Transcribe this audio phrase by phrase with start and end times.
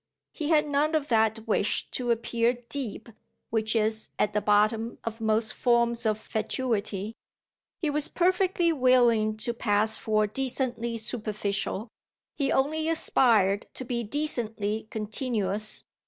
[0.31, 3.09] He had none of that wish to appear deep
[3.51, 7.13] which is at the bottom of most forms of fatuity;
[7.77, 11.87] he was perfectly willing to pass for decently superficial;
[12.35, 15.85] he only aspired to be decently continuous.